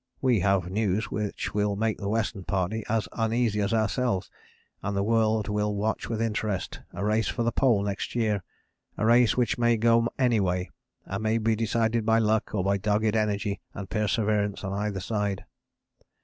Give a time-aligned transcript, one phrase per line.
[0.19, 4.31] We have news which will make the Western Party as uneasy as ourselves
[4.81, 8.41] and the world will watch with interest a race for the Pole next year,
[8.97, 10.71] a race which may go any way,
[11.05, 15.45] and may be decided by luck or by dogged energy and perseverance on either side.